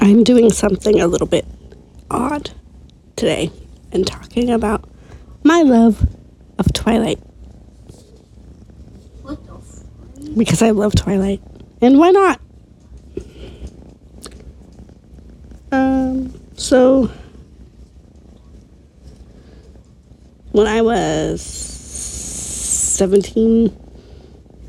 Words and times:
I'm 0.00 0.24
doing 0.24 0.50
something 0.50 1.00
a 1.00 1.06
little 1.06 1.26
bit 1.26 1.44
odd 2.10 2.50
today 3.16 3.50
and 3.92 4.06
talking 4.06 4.50
about 4.50 4.88
my 5.44 5.62
love 5.62 6.06
of 6.58 6.72
Twilight 6.72 7.18
What 9.22 9.44
the 9.46 9.54
f- 9.54 10.36
because 10.36 10.62
I 10.62 10.70
love 10.70 10.94
Twilight. 10.94 11.40
And 11.82 11.98
why 11.98 12.10
not? 12.10 12.40
Um, 15.72 16.32
so 16.56 17.10
when 20.52 20.66
I 20.66 20.82
was 20.82 21.42
17, 21.42 23.76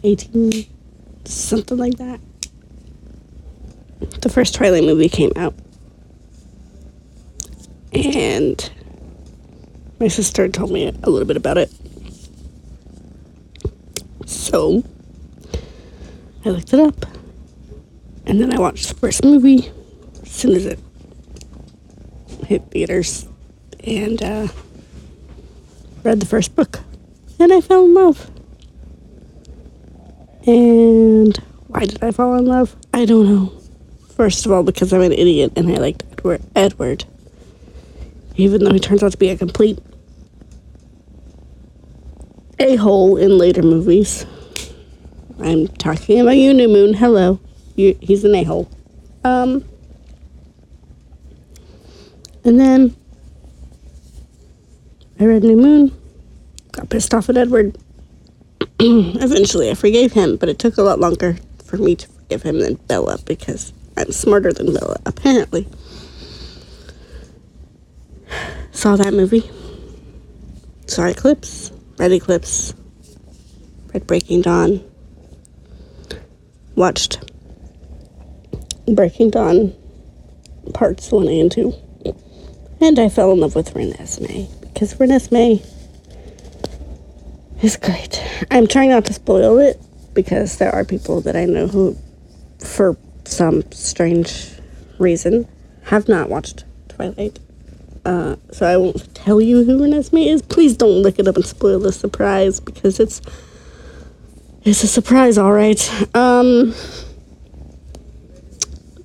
18, 0.03 0.65
something 1.25 1.77
like 1.77 1.97
that, 1.97 2.19
the 4.21 4.29
first 4.29 4.55
Twilight 4.55 4.83
movie 4.83 5.09
came 5.09 5.31
out. 5.35 5.53
And 7.93 8.71
my 9.99 10.07
sister 10.07 10.47
told 10.47 10.71
me 10.71 10.87
a 10.87 11.09
little 11.09 11.27
bit 11.27 11.37
about 11.37 11.57
it. 11.57 11.71
So 14.25 14.83
I 16.45 16.49
looked 16.49 16.73
it 16.73 16.79
up. 16.79 17.05
And 18.25 18.39
then 18.39 18.53
I 18.53 18.59
watched 18.59 18.87
the 18.87 18.95
first 18.95 19.23
movie 19.23 19.71
as 20.21 20.31
soon 20.31 20.55
as 20.55 20.65
it 20.65 20.79
hit 22.45 22.63
theaters. 22.71 23.27
And 23.83 24.21
uh, 24.23 24.47
read 26.03 26.19
the 26.19 26.25
first 26.25 26.55
book. 26.55 26.79
And 27.39 27.51
I 27.51 27.61
fell 27.61 27.85
in 27.85 27.93
love. 27.93 28.29
And 30.45 31.37
why 31.67 31.85
did 31.85 32.03
I 32.03 32.11
fall 32.11 32.35
in 32.35 32.45
love? 32.45 32.75
I 32.93 33.05
don't 33.05 33.25
know. 33.27 33.60
First 34.21 34.45
of 34.45 34.51
all, 34.51 34.61
because 34.61 34.93
I'm 34.93 35.01
an 35.01 35.13
idiot 35.13 35.53
and 35.55 35.67
I 35.67 35.77
liked 35.77 36.03
Edward. 36.11 36.43
Edward. 36.55 37.05
Even 38.35 38.63
though 38.63 38.71
he 38.71 38.79
turns 38.79 39.01
out 39.01 39.13
to 39.13 39.17
be 39.17 39.29
a 39.29 39.35
complete 39.35 39.79
a 42.59 42.75
hole 42.75 43.17
in 43.17 43.39
later 43.39 43.63
movies. 43.63 44.27
I'm 45.39 45.67
talking 45.69 46.19
about 46.19 46.37
you, 46.37 46.53
New 46.53 46.67
Moon. 46.67 46.93
Hello. 46.93 47.39
You, 47.75 47.97
he's 47.99 48.23
an 48.23 48.35
a 48.35 48.43
hole. 48.43 48.69
Um, 49.23 49.65
and 52.43 52.59
then 52.59 52.95
I 55.19 55.25
read 55.25 55.41
New 55.41 55.57
Moon, 55.57 55.99
got 56.73 56.91
pissed 56.91 57.15
off 57.15 57.27
at 57.27 57.37
Edward. 57.37 57.75
Eventually, 58.79 59.71
I 59.71 59.73
forgave 59.73 60.13
him, 60.13 60.37
but 60.37 60.47
it 60.47 60.59
took 60.59 60.77
a 60.77 60.83
lot 60.83 60.99
longer 60.99 61.37
for 61.65 61.77
me 61.77 61.95
to 61.95 62.07
forgive 62.07 62.43
him 62.43 62.59
than 62.59 62.75
Bella 62.75 63.17
because 63.25 63.73
I'm 64.01 64.11
smarter 64.11 64.51
than 64.51 64.73
Bella, 64.73 64.97
apparently. 65.05 65.67
Saw 68.71 68.95
that 68.95 69.13
movie. 69.13 69.49
Saw 70.87 71.05
Eclipse, 71.05 71.71
read 71.97 72.11
Eclipse, 72.11 72.73
read 73.93 74.07
Breaking 74.07 74.41
Dawn, 74.41 74.83
watched 76.75 77.23
Breaking 78.87 79.29
Dawn 79.29 79.73
parts 80.73 81.11
1 81.11 81.27
and 81.27 81.51
2. 81.51 81.73
And 82.81 82.99
I 82.99 83.09
fell 83.09 83.31
in 83.31 83.39
love 83.39 83.55
with 83.55 83.73
Renesmee 83.73 84.49
because 84.61 84.95
Renesmee 84.95 85.65
is 87.61 87.77
great. 87.77 88.23
I'm 88.49 88.67
trying 88.67 88.89
not 88.89 89.05
to 89.05 89.13
spoil 89.13 89.59
it 89.59 89.79
because 90.13 90.57
there 90.57 90.73
are 90.73 90.83
people 90.83 91.21
that 91.21 91.35
I 91.35 91.45
know 91.45 91.67
who, 91.67 91.95
for 92.59 92.97
some 93.31 93.63
strange 93.71 94.51
reason, 94.99 95.47
have 95.83 96.07
not 96.07 96.29
watched 96.29 96.65
Twilight. 96.89 97.39
Uh, 98.05 98.35
so 98.51 98.65
I 98.65 98.77
won't 98.77 99.13
tell 99.13 99.39
you 99.41 99.63
who 99.63 99.79
Renesmee 99.79 100.27
is. 100.27 100.41
Please 100.41 100.75
don't 100.75 101.01
look 101.01 101.19
it 101.19 101.27
up 101.27 101.35
and 101.35 101.45
spoil 101.45 101.79
the 101.79 101.91
surprise 101.91 102.59
because 102.59 102.99
it's 102.99 103.21
it's 104.63 104.83
a 104.83 104.87
surprise, 104.87 105.37
all 105.37 105.53
right. 105.53 106.15
Um, 106.15 106.73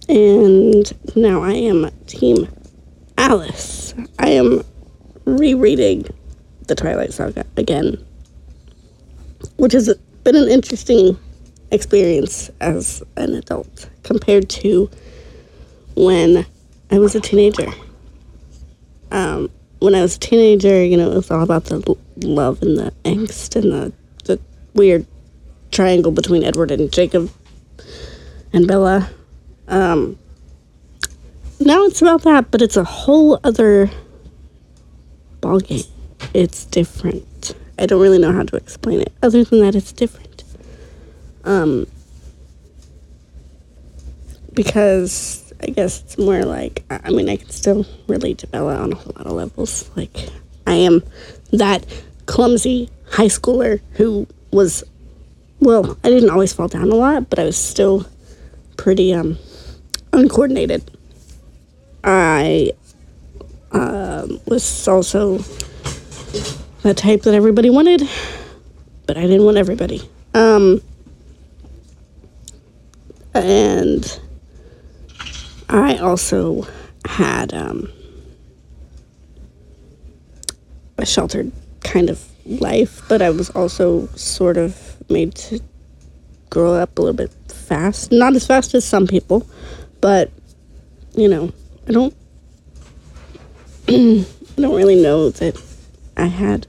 and 0.08 1.16
now 1.16 1.42
I 1.42 1.52
am 1.52 1.90
Team 2.06 2.48
Alice. 3.16 3.94
I 4.18 4.28
am 4.30 4.62
rereading 5.24 6.06
the 6.66 6.74
Twilight 6.74 7.12
Saga 7.12 7.44
again, 7.56 8.04
which 9.56 9.72
has 9.72 9.94
been 10.24 10.36
an 10.36 10.48
interesting 10.48 11.18
experience 11.70 12.50
as 12.60 13.02
an 13.16 13.34
adult 13.34 13.88
compared 14.02 14.48
to 14.48 14.90
when 15.96 16.46
I 16.90 16.98
was 16.98 17.14
a 17.14 17.20
teenager. 17.20 17.68
Um, 19.10 19.50
when 19.80 19.94
I 19.94 20.02
was 20.02 20.16
a 20.16 20.20
teenager, 20.20 20.84
you 20.84 20.96
know, 20.96 21.10
it 21.10 21.16
was 21.16 21.30
all 21.30 21.42
about 21.42 21.64
the 21.64 21.96
love 22.22 22.62
and 22.62 22.78
the 22.78 22.92
angst 23.04 23.56
and 23.56 23.72
the, 23.72 23.92
the 24.24 24.40
weird 24.74 25.06
triangle 25.70 26.12
between 26.12 26.44
Edward 26.44 26.70
and 26.70 26.92
Jacob 26.92 27.30
and 28.52 28.66
Bella. 28.66 29.10
Um, 29.68 30.18
now 31.60 31.84
it's 31.84 32.02
about 32.02 32.22
that, 32.22 32.50
but 32.50 32.62
it's 32.62 32.76
a 32.76 32.84
whole 32.84 33.40
other 33.44 33.90
ballgame. 35.40 35.86
It's 36.34 36.64
different. 36.64 37.54
I 37.78 37.86
don't 37.86 38.00
really 38.00 38.18
know 38.18 38.32
how 38.32 38.42
to 38.44 38.56
explain 38.56 39.00
it. 39.00 39.12
Other 39.22 39.44
than 39.44 39.60
that, 39.60 39.74
it's 39.74 39.92
different. 39.92 40.35
Um, 41.46 41.86
because 44.52 45.52
I 45.62 45.66
guess 45.66 46.02
it's 46.02 46.18
more 46.18 46.42
like 46.42 46.84
I 46.90 47.10
mean 47.10 47.28
I 47.28 47.36
can 47.36 47.50
still 47.50 47.86
relate 48.08 48.38
to 48.38 48.46
Bella 48.46 48.76
on 48.76 48.92
a 48.92 48.96
whole 48.96 49.12
lot 49.16 49.26
of 49.26 49.32
levels. 49.32 49.88
Like 49.96 50.28
I 50.66 50.74
am 50.74 51.02
that 51.52 51.86
clumsy 52.26 52.90
high 53.10 53.26
schooler 53.26 53.80
who 53.92 54.26
was 54.50 54.82
well, 55.60 55.96
I 56.04 56.10
didn't 56.10 56.30
always 56.30 56.52
fall 56.52 56.68
down 56.68 56.90
a 56.90 56.94
lot, 56.94 57.30
but 57.30 57.38
I 57.38 57.44
was 57.44 57.56
still 57.56 58.06
pretty 58.76 59.14
um 59.14 59.38
uncoordinated. 60.12 60.90
I 62.02 62.72
um, 63.72 64.40
was 64.46 64.86
also 64.88 65.38
the 66.82 66.94
type 66.94 67.22
that 67.22 67.34
everybody 67.34 67.68
wanted, 67.68 68.02
but 69.06 69.16
I 69.16 69.22
didn't 69.22 69.44
want 69.44 69.56
everybody. 69.56 70.08
Um, 70.34 70.80
and 73.44 74.20
I 75.68 75.96
also 75.96 76.66
had 77.04 77.52
um, 77.54 77.90
a 80.98 81.06
sheltered 81.06 81.52
kind 81.82 82.10
of 82.10 82.24
life, 82.44 83.02
but 83.08 83.22
I 83.22 83.30
was 83.30 83.50
also 83.50 84.06
sort 84.08 84.56
of 84.56 84.96
made 85.10 85.34
to 85.36 85.60
grow 86.50 86.74
up 86.74 86.98
a 86.98 87.02
little 87.02 87.16
bit 87.16 87.32
fast. 87.50 88.12
Not 88.12 88.34
as 88.34 88.46
fast 88.46 88.74
as 88.74 88.84
some 88.84 89.06
people, 89.06 89.46
but 90.00 90.30
you 91.14 91.28
know, 91.28 91.52
I 91.88 91.92
don't 91.92 92.14
I 93.88 94.24
don't 94.56 94.76
really 94.76 95.00
know 95.00 95.30
that 95.30 95.60
I 96.16 96.26
had 96.26 96.66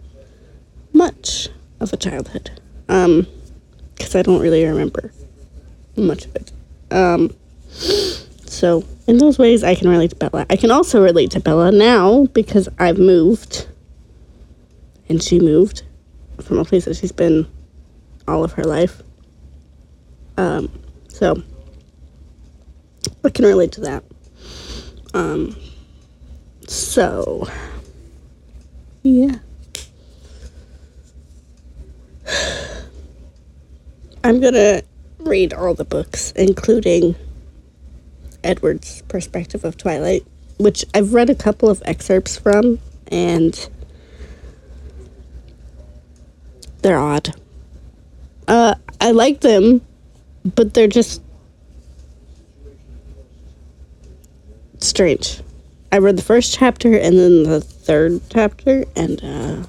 much 0.94 1.50
of 1.80 1.94
a 1.94 1.98
childhood. 1.98 2.52
Um, 2.90 3.28
because 3.98 4.16
I 4.16 4.22
don't 4.22 4.40
really 4.40 4.64
remember 4.64 5.12
much 5.96 6.26
of 6.26 6.36
it. 6.36 6.52
Um, 6.92 7.36
so 8.46 8.84
in 9.08 9.18
those 9.18 9.38
ways, 9.38 9.64
I 9.64 9.76
can 9.76 9.90
relate 9.90 10.12
to 10.12 10.16
Bella. 10.16 10.46
I 10.50 10.56
can 10.56 10.72
also 10.72 11.02
relate 11.02 11.32
to 11.32 11.40
Bella 11.40 11.72
now 11.72 12.26
because 12.28 12.70
I've 12.80 12.98
moved, 12.98 13.68
and 15.10 15.22
she 15.22 15.40
moved 15.40 15.84
from 16.42 16.60
a 16.60 16.66
place 16.66 16.86
that 16.86 16.96
she's 16.96 17.12
been 17.12 17.48
all 18.28 18.44
of 18.44 18.54
her 18.54 18.64
life. 18.64 19.02
Um, 20.38 20.70
so 21.08 21.42
I 23.24 23.30
can 23.30 23.46
relate 23.46 23.72
to 23.74 23.82
that. 23.82 24.04
Um, 25.14 25.56
so 26.68 27.48
yeah. 29.04 29.36
I'm 34.24 34.40
gonna 34.42 34.82
read 35.28 35.54
all 35.54 35.74
the 35.74 35.86
books, 35.86 36.32
including 36.32 37.16
Edward's 38.44 39.02
perspective 39.04 39.64
of 39.66 39.78
Twilight, 39.78 40.26
which 40.58 40.86
I've 40.94 41.14
read 41.14 41.30
a 41.30 41.36
couple 41.36 41.70
of 41.70 41.82
excerpts 41.86 42.38
from, 42.38 42.80
and 43.08 43.70
they're 46.82 46.98
odd. 46.98 47.34
Uh, 48.48 48.76
I 49.02 49.12
like 49.12 49.42
them, 49.42 49.82
but 50.56 50.74
they're 50.74 50.88
just 50.88 51.22
strange. 54.80 55.42
I 55.92 56.00
read 56.00 56.18
the 56.18 56.24
first 56.24 56.54
chapter 56.54 56.98
and 56.98 57.18
then 57.18 57.44
the 57.44 57.62
third 57.62 58.22
chapter, 58.30 58.86
and 58.96 59.24
uh, 59.24 59.68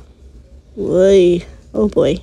boy, 0.76 1.44
oh 1.74 1.88
boy. 1.88 2.22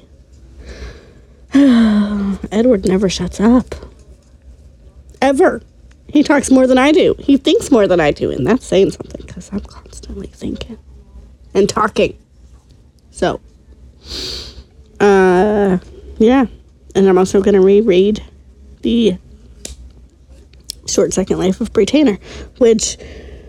Edward 2.52 2.86
never 2.86 3.08
shuts 3.08 3.40
up. 3.40 3.76
Ever. 5.22 5.62
He 6.10 6.22
talks 6.22 6.52
more 6.52 6.68
than 6.68 6.78
I 6.78 6.92
do. 6.92 7.16
He 7.18 7.38
thinks 7.38 7.72
more 7.72 7.88
than 7.88 8.02
I 8.02 8.12
do, 8.12 8.30
and 8.30 8.46
that's 8.46 8.66
saying 8.66 8.92
something 8.92 9.22
because 9.26 9.50
I'm 9.54 9.62
constantly 9.62 10.28
thinking 10.28 10.78
and 11.54 11.70
talking. 11.70 12.18
So, 13.12 13.40
uh, 15.00 15.78
yeah. 16.18 16.46
And 16.94 17.08
I'm 17.08 17.18
also 17.18 17.42
going 17.42 17.56
to 17.56 17.62
reread 17.62 18.22
the 18.82 19.18
Short 20.88 21.14
Second 21.14 21.38
Life 21.38 21.62
of 21.62 21.72
Bree 21.72 21.86
Tanner, 21.86 22.20
which 22.58 22.98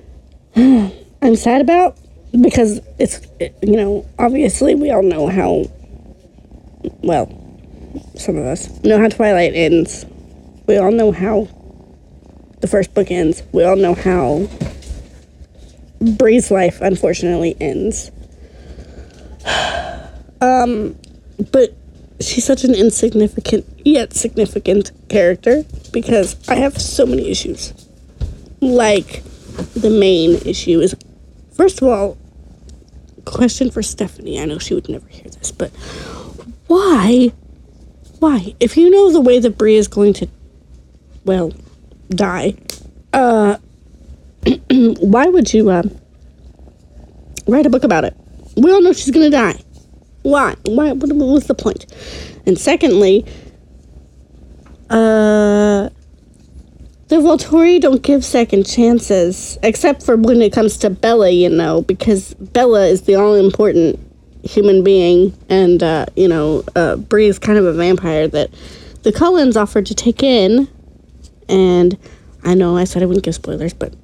I'm 0.56 1.34
sad 1.34 1.60
about 1.60 1.98
because 2.40 2.80
it's, 3.00 3.20
you 3.40 3.76
know, 3.76 4.08
obviously 4.16 4.76
we 4.76 4.92
all 4.92 5.02
know 5.02 5.26
how, 5.26 5.64
well, 7.02 7.35
some 8.14 8.36
of 8.36 8.44
us 8.44 8.82
know 8.82 8.98
how 8.98 9.08
Twilight 9.08 9.52
ends. 9.54 10.06
We 10.66 10.76
all 10.78 10.90
know 10.90 11.12
how 11.12 11.48
the 12.60 12.66
first 12.66 12.94
book 12.94 13.10
ends. 13.10 13.42
We 13.52 13.64
all 13.64 13.76
know 13.76 13.94
how 13.94 14.48
Bree's 16.00 16.50
life 16.50 16.80
unfortunately 16.80 17.56
ends. 17.60 18.10
um, 20.40 20.96
but 21.52 21.74
she's 22.20 22.44
such 22.44 22.64
an 22.64 22.74
insignificant 22.74 23.64
yet 23.84 24.14
significant 24.14 24.90
character 25.08 25.64
because 25.92 26.36
I 26.48 26.56
have 26.56 26.80
so 26.80 27.06
many 27.06 27.30
issues. 27.30 27.72
Like 28.60 29.22
the 29.74 29.90
main 29.90 30.36
issue 30.46 30.80
is 30.80 30.94
first 31.52 31.80
of 31.82 31.88
all, 31.88 32.16
question 33.24 33.70
for 33.70 33.82
Stephenie. 33.82 34.40
I 34.40 34.44
know 34.46 34.58
she 34.58 34.74
would 34.74 34.88
never 34.88 35.06
hear 35.08 35.30
this, 35.30 35.50
but 35.50 35.70
why 36.66 37.32
why? 38.18 38.54
If 38.60 38.76
you 38.76 38.90
know 38.90 39.12
the 39.12 39.20
way 39.20 39.38
that 39.38 39.58
Bree 39.58 39.76
is 39.76 39.88
going 39.88 40.12
to 40.14 40.28
well, 41.24 41.52
die, 42.10 42.54
uh 43.12 43.58
why 45.00 45.26
would 45.26 45.52
you 45.52 45.70
uh, 45.70 45.82
write 47.48 47.66
a 47.66 47.70
book 47.70 47.84
about 47.84 48.04
it? 48.04 48.16
We 48.56 48.70
all 48.72 48.80
know 48.80 48.92
she's 48.92 49.10
gonna 49.10 49.30
die. 49.30 49.60
Why? 50.22 50.54
Why? 50.66 50.92
What, 50.92 51.12
what's 51.12 51.46
the 51.46 51.54
point? 51.54 51.86
And 52.46 52.58
secondly, 52.58 53.24
uh, 54.88 55.88
the 57.08 57.16
Volturi 57.16 57.80
don't 57.80 58.02
give 58.02 58.24
second 58.24 58.66
chances, 58.66 59.58
except 59.62 60.02
for 60.02 60.16
when 60.16 60.40
it 60.42 60.52
comes 60.52 60.76
to 60.78 60.90
Bella, 60.90 61.30
you 61.30 61.48
know, 61.48 61.82
because 61.82 62.34
Bella 62.34 62.86
is 62.86 63.02
the 63.02 63.16
all 63.16 63.34
important 63.34 63.98
human 64.46 64.82
being, 64.82 65.36
and 65.48 65.82
uh, 65.82 66.06
you 66.16 66.28
know, 66.28 66.64
uh, 66.74 66.96
Bree 66.96 67.26
is 67.26 67.38
kind 67.38 67.58
of 67.58 67.64
a 67.64 67.72
vampire 67.72 68.28
that 68.28 68.50
the 69.02 69.12
Cullens 69.12 69.56
offered 69.56 69.86
to 69.86 69.94
take 69.94 70.22
in, 70.22 70.68
and 71.48 71.98
I 72.44 72.54
know 72.54 72.76
I 72.76 72.84
said 72.84 73.02
I 73.02 73.06
wouldn't 73.06 73.24
give 73.24 73.34
spoilers, 73.34 73.74
but 73.74 73.94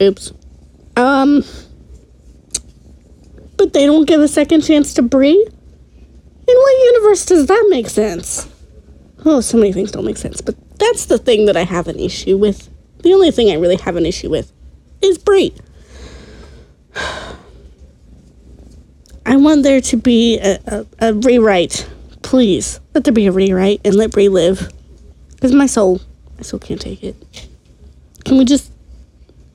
oops. 0.00 0.32
Um, 0.96 1.44
but 3.56 3.72
they 3.72 3.84
don't 3.84 4.06
give 4.06 4.20
a 4.20 4.28
second 4.28 4.62
chance 4.62 4.94
to 4.94 5.02
Bree? 5.02 5.36
In 5.36 6.56
what 6.56 6.84
universe 6.94 7.26
does 7.26 7.46
that 7.46 7.66
make 7.68 7.88
sense? 7.88 8.48
Oh, 9.24 9.40
so 9.40 9.58
many 9.58 9.72
things 9.72 9.92
don't 9.92 10.06
make 10.06 10.16
sense, 10.16 10.40
but 10.40 10.56
that's 10.78 11.06
the 11.06 11.18
thing 11.18 11.44
that 11.46 11.56
I 11.56 11.64
have 11.64 11.86
an 11.86 12.00
issue 12.00 12.38
with. 12.38 12.70
The 13.02 13.12
only 13.12 13.30
thing 13.30 13.50
I 13.50 13.54
really 13.54 13.76
have 13.76 13.96
an 13.96 14.06
issue 14.06 14.30
with 14.30 14.52
is 15.02 15.18
Bree. 15.18 15.54
I 19.30 19.36
want 19.36 19.62
there 19.62 19.80
to 19.80 19.96
be 19.96 20.40
a, 20.40 20.58
a, 20.66 20.86
a 20.98 21.14
rewrite. 21.14 21.88
Please, 22.22 22.80
let 22.94 23.04
there 23.04 23.12
be 23.12 23.28
a 23.28 23.32
rewrite 23.32 23.80
and 23.84 23.94
let 23.94 24.10
Bree 24.10 24.28
live. 24.28 24.72
Because 25.30 25.52
my 25.52 25.66
soul, 25.66 26.00
my 26.36 26.42
soul 26.42 26.58
can't 26.58 26.80
take 26.80 27.04
it. 27.04 27.46
Can 28.24 28.38
we 28.38 28.44
just, 28.44 28.72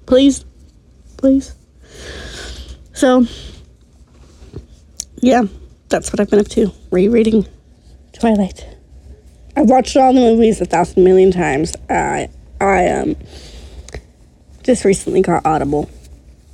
please, 0.05 0.45
please? 1.17 1.53
So, 2.93 3.27
yeah, 5.17 5.43
that's 5.89 6.09
what 6.09 6.21
I've 6.21 6.29
been 6.29 6.39
up 6.39 6.47
to. 6.51 6.71
Rereading 6.89 7.45
Twilight. 8.13 8.65
I've 9.57 9.69
watched 9.69 9.97
all 9.97 10.13
the 10.13 10.21
movies 10.21 10.61
a 10.61 10.65
thousand 10.65 11.03
million 11.03 11.31
times. 11.31 11.75
I 11.89 12.29
I 12.61 12.87
um 12.87 13.17
just 14.63 14.85
recently 14.85 15.21
got 15.21 15.45
Audible. 15.45 15.89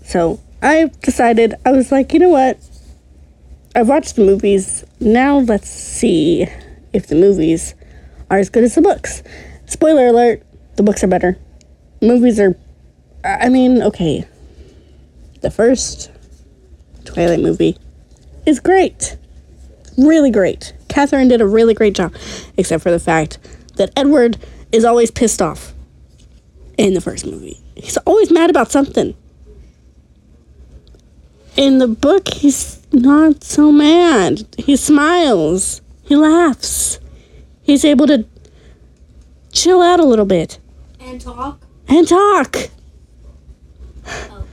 So 0.05 0.39
I 0.63 0.89
decided 1.03 1.53
I 1.67 1.71
was 1.71 1.91
like, 1.91 2.13
you 2.13 2.19
know 2.19 2.29
what? 2.29 2.57
I've 3.75 3.87
watched 3.87 4.15
the 4.15 4.25
movies. 4.25 4.83
Now 4.99 5.39
let's 5.39 5.69
see 5.69 6.47
if 6.93 7.07
the 7.07 7.15
movies 7.15 7.73
are 8.29 8.37
as 8.37 8.49
good 8.49 8.63
as 8.63 8.75
the 8.75 8.81
books. 8.81 9.23
Spoiler 9.65 10.07
alert, 10.07 10.43
the 10.75 10.83
books 10.83 11.03
are 11.03 11.07
better. 11.07 11.37
Movies 12.01 12.39
are 12.39 12.55
I 13.23 13.49
mean, 13.49 13.81
okay. 13.83 14.27
The 15.41 15.51
first 15.51 16.11
Twilight 17.05 17.39
movie 17.39 17.77
is 18.45 18.59
great. 18.59 19.17
Really 19.97 20.31
great. 20.31 20.73
Catherine 20.87 21.27
did 21.27 21.41
a 21.41 21.47
really 21.47 21.73
great 21.73 21.95
job, 21.95 22.13
except 22.57 22.83
for 22.83 22.91
the 22.91 22.99
fact 22.99 23.37
that 23.75 23.91
Edward 23.95 24.37
is 24.71 24.85
always 24.85 25.11
pissed 25.11 25.41
off 25.41 25.73
in 26.77 26.93
the 26.93 27.01
first 27.01 27.25
movie. 27.25 27.59
He's 27.75 27.97
always 27.97 28.31
mad 28.31 28.49
about 28.49 28.71
something. 28.71 29.15
In 31.55 31.77
the 31.77 31.87
book, 31.87 32.27
he's 32.27 32.80
not 32.93 33.43
so 33.43 33.71
mad. 33.71 34.45
He 34.57 34.75
smiles, 34.75 35.81
he 36.03 36.15
laughs, 36.15 36.99
he's 37.63 37.85
able 37.85 38.07
to 38.07 38.25
chill 39.51 39.81
out 39.81 39.99
a 39.99 40.05
little 40.05 40.25
bit 40.25 40.59
And 40.99 41.19
talk. 41.19 41.59
and 41.87 42.07
talk 42.07 42.57
Oh. 44.07 44.43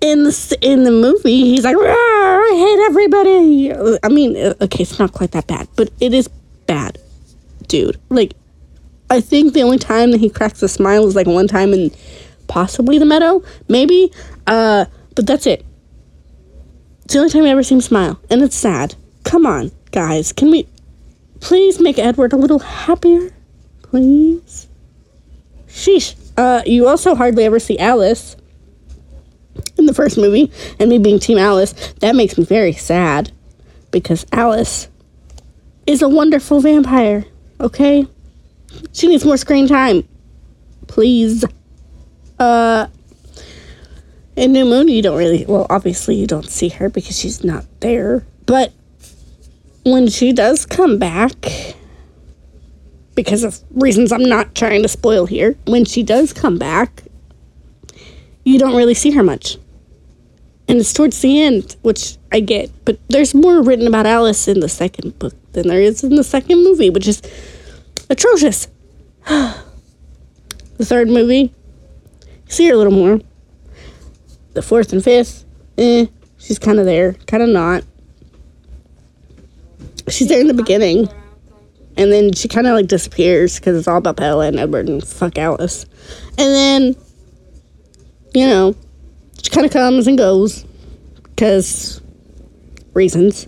in 0.00 0.24
the 0.24 0.58
in 0.60 0.84
the 0.84 0.90
movie, 0.90 1.40
he's 1.50 1.64
like, 1.64 1.76
"I 1.78 2.50
hate 2.54 2.86
everybody." 2.90 3.72
I 4.02 4.08
mean, 4.08 4.36
uh, 4.36 4.54
okay, 4.62 4.82
it's 4.82 4.98
not 4.98 5.12
quite 5.12 5.30
that 5.32 5.46
bad, 5.46 5.68
but 5.76 5.90
it 6.00 6.12
is 6.14 6.28
bad, 6.66 6.98
dude. 7.66 7.98
Like, 8.10 8.34
I 9.10 9.20
think 9.20 9.54
the 9.54 9.62
only 9.62 9.78
time 9.78 10.10
that 10.12 10.20
he 10.20 10.28
cracks 10.28 10.62
a 10.62 10.68
smile 10.68 11.06
is 11.06 11.16
like 11.16 11.26
one 11.26 11.48
time 11.48 11.72
in 11.72 11.90
possibly 12.46 12.98
the 12.98 13.06
meadow, 13.06 13.42
maybe. 13.68 14.12
Uh, 14.46 14.84
but 15.14 15.26
that's 15.26 15.46
it. 15.46 15.64
It's 17.08 17.14
the 17.14 17.20
only 17.20 17.30
time 17.30 17.44
I 17.46 17.48
ever 17.48 17.62
see 17.62 17.74
him 17.74 17.80
smile, 17.80 18.20
and 18.28 18.42
it's 18.42 18.54
sad. 18.54 18.94
Come 19.24 19.46
on, 19.46 19.72
guys, 19.92 20.30
can 20.30 20.50
we 20.50 20.68
please 21.40 21.80
make 21.80 21.98
Edward 21.98 22.34
a 22.34 22.36
little 22.36 22.58
happier, 22.58 23.30
please? 23.80 24.68
Sheesh. 25.68 26.16
Uh, 26.36 26.60
you 26.66 26.86
also 26.86 27.14
hardly 27.14 27.46
ever 27.46 27.58
see 27.58 27.78
Alice 27.78 28.36
in 29.78 29.86
the 29.86 29.94
first 29.94 30.18
movie, 30.18 30.52
and 30.78 30.90
me 30.90 30.98
being 30.98 31.18
Team 31.18 31.38
Alice, 31.38 31.72
that 32.00 32.14
makes 32.14 32.36
me 32.36 32.44
very 32.44 32.74
sad 32.74 33.32
because 33.90 34.26
Alice 34.30 34.88
is 35.86 36.02
a 36.02 36.08
wonderful 36.10 36.60
vampire, 36.60 37.24
okay? 37.58 38.06
She 38.92 39.06
needs 39.06 39.24
more 39.24 39.38
screen 39.38 39.66
time. 39.66 40.06
Please. 40.88 41.42
Uh 42.38 42.88
in 44.38 44.52
New 44.52 44.64
Moon 44.64 44.88
you 44.88 45.02
don't 45.02 45.18
really 45.18 45.44
well 45.46 45.66
obviously 45.68 46.14
you 46.14 46.26
don't 46.26 46.48
see 46.48 46.68
her 46.68 46.88
because 46.88 47.18
she's 47.18 47.44
not 47.44 47.64
there. 47.80 48.24
But 48.46 48.72
when 49.84 50.08
she 50.08 50.32
does 50.32 50.64
come 50.64 50.98
back 50.98 51.34
because 53.14 53.42
of 53.42 53.60
reasons 53.72 54.12
I'm 54.12 54.22
not 54.22 54.54
trying 54.54 54.82
to 54.82 54.88
spoil 54.88 55.26
here, 55.26 55.56
when 55.66 55.84
she 55.84 56.04
does 56.04 56.32
come 56.32 56.56
back, 56.56 57.02
you 58.44 58.60
don't 58.60 58.76
really 58.76 58.94
see 58.94 59.10
her 59.10 59.24
much. 59.24 59.58
And 60.68 60.78
it's 60.78 60.92
towards 60.92 61.20
the 61.20 61.42
end, 61.42 61.74
which 61.82 62.16
I 62.30 62.38
get, 62.38 62.70
but 62.84 62.96
there's 63.08 63.34
more 63.34 63.60
written 63.60 63.88
about 63.88 64.06
Alice 64.06 64.46
in 64.46 64.60
the 64.60 64.68
second 64.68 65.18
book 65.18 65.34
than 65.52 65.66
there 65.66 65.80
is 65.80 66.04
in 66.04 66.14
the 66.14 66.22
second 66.22 66.62
movie, 66.62 66.90
which 66.90 67.08
is 67.08 67.20
atrocious. 68.08 68.68
the 69.26 69.64
third 70.78 71.08
movie, 71.08 71.52
see 72.46 72.68
her 72.68 72.74
a 72.74 72.76
little 72.76 72.92
more. 72.92 73.18
The 74.58 74.62
fourth 74.62 74.92
and 74.92 75.04
fifth, 75.04 75.44
eh, 75.78 76.06
she's 76.36 76.58
kind 76.58 76.80
of 76.80 76.84
there, 76.84 77.12
kind 77.28 77.44
of 77.44 77.48
not. 77.48 77.84
She's 80.08 80.26
there 80.26 80.40
in 80.40 80.48
the 80.48 80.52
beginning, 80.52 81.08
and 81.96 82.10
then 82.10 82.32
she 82.32 82.48
kind 82.48 82.66
of 82.66 82.74
like 82.74 82.88
disappears 82.88 83.60
because 83.60 83.78
it's 83.78 83.86
all 83.86 83.98
about 83.98 84.16
Bella 84.16 84.48
and 84.48 84.58
Edward 84.58 84.88
and 84.88 85.06
fuck 85.06 85.38
Alice. 85.38 85.86
And 86.36 86.52
then, 86.52 86.96
you 88.34 88.48
know, 88.48 88.74
she 89.40 89.48
kind 89.50 89.64
of 89.64 89.72
comes 89.72 90.08
and 90.08 90.18
goes 90.18 90.64
because 91.22 92.00
reasons. 92.94 93.46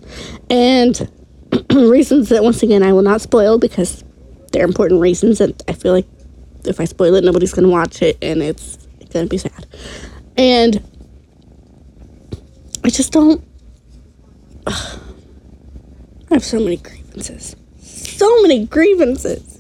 And 0.49 1.11
reasons 1.73 2.29
that, 2.29 2.45
once 2.45 2.63
again, 2.63 2.85
I 2.85 2.93
will 2.93 3.03
not 3.03 3.21
spoil 3.21 3.59
because 3.59 4.05
they're 4.53 4.65
important 4.65 5.01
reasons. 5.01 5.41
And 5.41 5.61
I 5.67 5.73
feel 5.73 5.93
like 5.93 6.07
if 6.67 6.79
I 6.79 6.85
spoil 6.85 7.17
it, 7.17 7.25
nobody's 7.25 7.53
going 7.53 7.67
to 7.67 7.73
watch 7.73 8.01
it 8.01 8.17
and 8.23 8.45
it's 8.45 8.77
going 9.13 9.27
to 9.27 9.29
be 9.29 9.39
sad. 9.39 9.67
And 10.37 10.83
I 12.85 12.91
just 12.91 13.13
don't. 13.13 13.43
I 14.67 14.99
have 16.31 16.45
so 16.45 16.59
many 16.61 16.77
grievances. 16.77 17.57
So 17.81 18.43
many 18.43 18.67
grievances. 18.67 19.59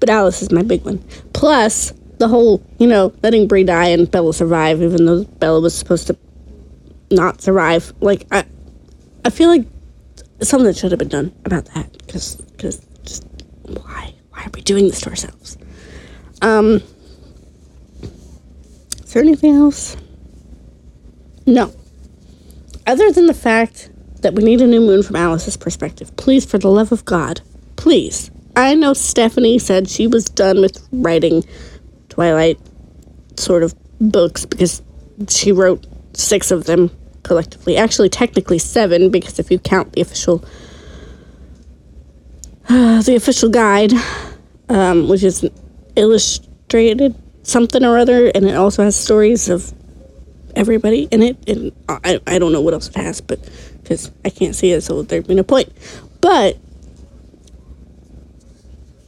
But 0.00 0.10
Alice 0.10 0.42
is 0.42 0.50
my 0.50 0.62
big 0.62 0.84
one. 0.84 0.98
Plus, 1.32 1.92
the 2.18 2.28
whole, 2.28 2.62
you 2.78 2.86
know, 2.86 3.12
letting 3.22 3.46
Bree 3.46 3.64
die 3.64 3.88
and 3.88 4.10
Bella 4.10 4.34
survive, 4.34 4.82
even 4.82 5.06
though 5.06 5.24
Bella 5.24 5.60
was 5.60 5.74
supposed 5.74 6.08
to 6.08 6.16
not 7.10 7.40
survive. 7.40 7.92
Like, 8.00 8.26
I, 8.32 8.44
I 9.24 9.30
feel 9.30 9.48
like 9.48 9.66
something 10.40 10.72
should 10.74 10.90
have 10.90 10.98
been 10.98 11.08
done 11.08 11.32
about 11.44 11.66
that. 11.74 11.96
Because, 11.98 12.36
because, 12.36 12.84
just 13.04 13.24
why? 13.62 14.14
Why 14.30 14.44
are 14.44 14.50
we 14.52 14.60
doing 14.62 14.88
this 14.88 15.00
to 15.02 15.10
ourselves? 15.10 15.56
Um, 16.42 16.82
is 19.04 19.12
there 19.12 19.22
anything 19.22 19.54
else? 19.54 19.96
No. 21.48 21.72
Other 22.86 23.10
than 23.10 23.24
the 23.24 23.32
fact 23.32 23.88
that 24.20 24.34
we 24.34 24.44
need 24.44 24.60
a 24.60 24.66
new 24.66 24.80
moon 24.80 25.02
from 25.02 25.16
Alice's 25.16 25.56
perspective, 25.56 26.14
please, 26.16 26.44
for 26.44 26.58
the 26.58 26.68
love 26.68 26.92
of 26.92 27.06
God, 27.06 27.40
please. 27.76 28.30
I 28.54 28.74
know 28.74 28.92
Stephenie 28.92 29.58
said 29.58 29.88
she 29.88 30.06
was 30.06 30.26
done 30.26 30.60
with 30.60 30.86
writing 30.92 31.44
Twilight 32.10 32.60
sort 33.38 33.62
of 33.62 33.74
books 33.98 34.44
because 34.44 34.82
she 35.28 35.50
wrote 35.50 35.86
six 36.12 36.50
of 36.50 36.64
them 36.64 36.90
collectively. 37.22 37.78
Actually, 37.78 38.10
technically 38.10 38.58
seven 38.58 39.08
because 39.10 39.38
if 39.38 39.50
you 39.50 39.58
count 39.58 39.94
the 39.94 40.02
official, 40.02 40.44
uh, 42.68 43.00
the 43.02 43.16
official 43.16 43.48
guide, 43.48 43.94
um, 44.68 45.08
which 45.08 45.22
is 45.22 45.48
illustrated 45.96 47.14
something 47.42 47.86
or 47.86 47.96
other, 47.96 48.26
and 48.34 48.44
it 48.44 48.54
also 48.54 48.84
has 48.84 48.94
stories 48.94 49.48
of 49.48 49.72
everybody 50.58 51.08
in 51.10 51.22
it. 51.22 51.48
And 51.48 51.72
I, 51.88 52.20
I 52.26 52.38
don't 52.38 52.52
know 52.52 52.60
what 52.60 52.74
else 52.74 52.88
it 52.88 52.96
has, 52.96 53.20
but 53.20 53.38
because 53.82 54.10
I 54.24 54.30
can't 54.30 54.54
see 54.54 54.72
it, 54.72 54.82
so 54.82 55.02
there'd 55.02 55.26
be 55.26 55.34
no 55.34 55.42
point. 55.44 55.72
But 56.20 56.58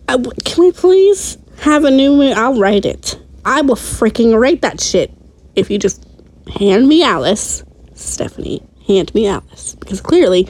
can 0.09 0.65
we 0.65 0.73
please 0.73 1.37
have 1.59 1.85
a 1.85 1.91
new 1.91 2.17
one? 2.17 2.33
I'll 2.33 2.59
write 2.59 2.87
it. 2.87 3.21
I 3.45 3.61
will 3.63 3.77
freaking 3.77 4.39
write 4.39 4.63
that 4.63 4.81
shit 4.81 5.13
if 5.57 5.71
you 5.71 5.79
just 5.79 6.07
hand 6.59 6.89
me 6.89 7.03
Alice, 7.03 7.65
Stephenie. 7.95 8.63
Hand 8.87 9.15
me 9.15 9.27
Alice 9.27 9.77
because 9.77 10.01
clearly, 10.01 10.49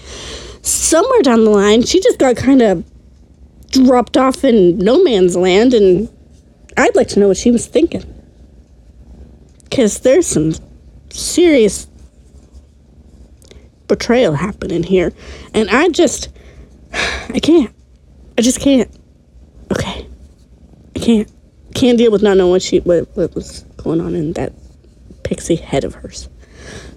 somewhere 0.62 1.22
down 1.22 1.44
the 1.44 1.50
line, 1.50 1.82
she 1.82 2.00
just 2.00 2.18
got 2.18 2.36
kind 2.36 2.62
of 2.62 2.84
dropped 3.70 4.16
off 4.16 4.44
in 4.44 4.78
no 4.78 5.02
man's 5.02 5.36
land, 5.36 5.74
and 5.74 6.08
I'd 6.76 6.96
like 6.96 7.08
to 7.08 7.20
know 7.20 7.28
what 7.28 7.36
she 7.36 7.50
was 7.50 7.66
thinking. 7.66 8.04
Because 9.64 10.00
there's 10.00 10.26
some 10.26 10.54
serious 11.10 11.86
betrayal 13.88 14.34
happening 14.34 14.82
here, 14.82 15.12
and 15.52 15.68
I 15.70 15.88
just, 15.88 16.28
I 16.92 17.40
can't. 17.42 17.74
I 18.38 18.42
just 18.42 18.60
can't. 18.60 18.90
Okay, 19.72 20.06
I 20.96 20.98
can't. 20.98 21.30
Can't 21.74 21.98
deal 21.98 22.10
with 22.10 22.22
not 22.22 22.36
knowing 22.36 22.50
what 22.50 22.62
she 22.62 22.80
what, 22.80 23.08
what 23.16 23.34
was 23.34 23.62
going 23.76 24.00
on 24.00 24.14
in 24.14 24.32
that 24.34 24.52
pixie 25.22 25.56
head 25.56 25.84
of 25.84 25.94
hers. 25.94 26.28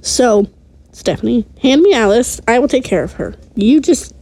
So, 0.02 0.48
Stephenie, 0.92 1.46
hand 1.62 1.82
me 1.82 1.94
Alice. 1.94 2.42
I 2.48 2.60
will 2.60 2.68
take 2.68 2.84
care 2.84 3.04
of 3.04 3.14
her. 3.14 3.36
You 3.56 3.80
just 3.80 4.16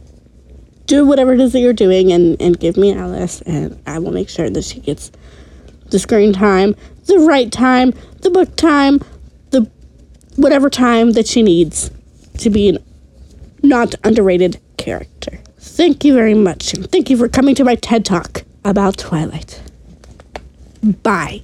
do 0.86 1.06
whatever 1.06 1.32
it 1.32 1.40
is 1.40 1.52
that 1.52 1.60
you're 1.60 1.72
doing 1.72 2.12
and, 2.12 2.40
and 2.40 2.58
give 2.58 2.76
me 2.76 2.92
Alice, 2.92 3.40
and 3.42 3.80
I 3.86 3.98
will 3.98 4.12
make 4.12 4.28
sure 4.28 4.50
that 4.50 4.64
she 4.64 4.80
gets 4.80 5.10
the 5.90 5.98
screen 5.98 6.32
time, 6.32 6.74
the 7.06 7.18
right 7.18 7.50
time, 7.50 7.92
the 8.20 8.30
book 8.30 8.56
time, 8.56 9.00
whatever 10.36 10.70
time 10.70 11.12
that 11.12 11.26
she 11.26 11.42
needs 11.42 11.90
to 12.38 12.50
be 12.50 12.68
an 12.68 12.78
not 13.62 13.94
underrated 14.04 14.60
character. 14.76 15.38
Thank 15.58 16.04
you 16.04 16.14
very 16.14 16.34
much, 16.34 16.72
thank 16.72 17.10
you 17.10 17.16
for 17.16 17.28
coming 17.28 17.54
to 17.54 17.64
my 17.64 17.76
TED 17.76 18.04
Talk 18.04 18.42
about 18.64 18.96
Twilight. 18.96 19.60
Bye. 21.02 21.42